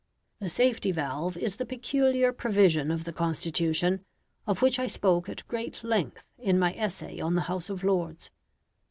[0.39, 4.03] The safety valve is the peculiar provision of the Constitution,
[4.47, 8.31] of which I spoke at great length in my essay on the House of Lords.